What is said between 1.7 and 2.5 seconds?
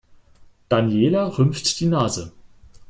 die Nase.